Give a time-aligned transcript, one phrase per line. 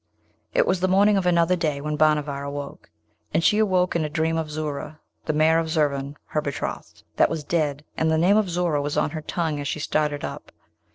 [0.55, 2.89] It was the morning of another day when Bhanavar awoke;
[3.35, 7.29] and she awoke in a dream of Zoora, the mare of Zurvan her betrothed, that
[7.29, 10.51] was dead, and the name of Zoora was on her tongue as she started up.